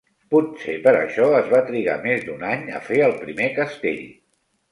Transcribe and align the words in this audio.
Potser 0.33 0.73
per 0.87 0.93
això, 1.01 1.25
es 1.41 1.51
va 1.51 1.59
trigar 1.67 1.97
més 2.07 2.25
d'un 2.29 2.47
any 2.53 2.65
a 2.79 2.81
fer 2.87 2.99
el 3.09 3.15
primer 3.27 3.53
castell. 3.61 4.03